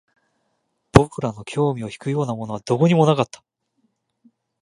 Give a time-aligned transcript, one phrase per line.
[0.93, 3.43] 僕らの興味を引くようなものはどこにもなかった